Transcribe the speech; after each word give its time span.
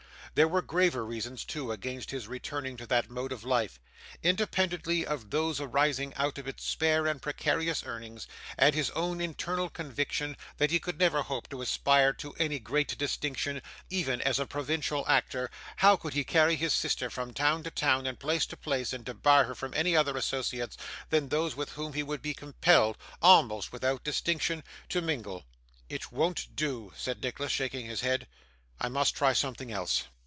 There 0.33 0.47
were 0.47 0.61
graver 0.61 1.03
reasons, 1.05 1.43
too, 1.43 1.73
against 1.73 2.11
his 2.11 2.25
returning 2.29 2.77
to 2.77 2.87
that 2.87 3.09
mode 3.09 3.33
of 3.33 3.43
life. 3.43 3.81
Independently 4.23 5.05
of 5.05 5.29
those 5.29 5.59
arising 5.59 6.13
out 6.15 6.37
of 6.37 6.47
its 6.47 6.63
spare 6.63 7.05
and 7.05 7.21
precarious 7.21 7.83
earnings, 7.83 8.29
and 8.57 8.73
his 8.73 8.91
own 8.91 9.19
internal 9.19 9.69
conviction 9.69 10.37
that 10.55 10.71
he 10.71 10.79
could 10.79 10.97
never 10.97 11.21
hope 11.21 11.49
to 11.49 11.61
aspire 11.61 12.13
to 12.13 12.31
any 12.35 12.59
great 12.59 12.97
distinction, 12.97 13.61
even 13.89 14.21
as 14.21 14.39
a 14.39 14.45
provincial 14.45 15.05
actor, 15.05 15.51
how 15.75 15.97
could 15.97 16.13
he 16.13 16.23
carry 16.23 16.55
his 16.55 16.71
sister 16.73 17.09
from 17.09 17.33
town 17.33 17.61
to 17.63 17.69
town, 17.69 18.07
and 18.07 18.17
place 18.17 18.45
to 18.45 18.55
place, 18.55 18.93
and 18.93 19.03
debar 19.03 19.43
her 19.43 19.53
from 19.53 19.73
any 19.73 19.97
other 19.97 20.15
associates 20.15 20.77
than 21.09 21.27
those 21.27 21.57
with 21.57 21.73
whom 21.73 21.91
he 21.91 22.03
would 22.03 22.21
be 22.21 22.33
compelled, 22.33 22.97
almost 23.21 23.73
without 23.73 24.05
distinction, 24.05 24.63
to 24.87 25.01
mingle? 25.01 25.43
'It 25.89 26.09
won't 26.09 26.55
do,' 26.55 26.93
said 26.95 27.21
Nicholas, 27.21 27.51
shaking 27.51 27.85
his 27.85 27.99
head; 27.99 28.29
'I 28.79 28.87
must 28.87 29.13
try 29.13 29.33
something 29.33 29.73
else. 29.73 30.05